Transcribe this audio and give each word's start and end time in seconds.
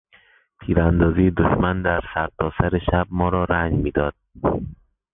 تیراندازی 0.61 1.31
دشمن 1.31 1.81
در 1.81 2.01
سرتاسر 2.13 2.79
شب 2.91 3.07
ما 3.09 3.29
را 3.29 3.43
رنج 3.43 3.73
میداد. 3.73 4.13